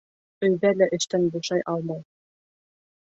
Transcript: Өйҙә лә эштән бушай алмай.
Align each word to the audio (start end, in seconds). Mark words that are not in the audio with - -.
Өйҙә 0.47 0.71
лә 0.79 0.87
эштән 0.97 1.29
бушай 1.35 1.63
алмай. 1.75 2.03